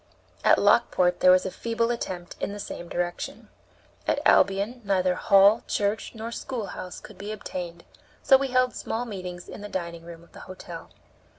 [0.43, 3.49] At Lockport there was a feeble attempt in the same direction.
[4.07, 7.83] At Albion neither hall, church, nor schoolhouse could be obtained,
[8.23, 10.89] so we held small meetings in the dining room of the hotel.